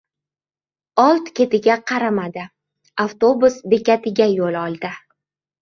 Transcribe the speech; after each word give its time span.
Old-ketiga 1.03 1.75
qaramadi. 1.91 2.47
Avtobus 3.07 3.61
bekatiga 3.75 4.29
yo‘l 4.33 4.63
oldi. 4.67 4.93